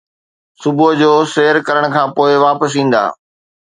صبح 0.61 0.89
جو، 0.99 1.11
سير 1.33 1.55
ڪرڻ 1.67 1.83
کان 1.93 2.07
پوء 2.15 2.33
واپس 2.45 2.71
ايندا 2.77 3.03